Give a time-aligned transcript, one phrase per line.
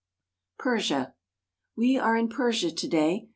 [0.57, 1.13] PERSIA
[1.75, 3.29] WE are in Persia to day.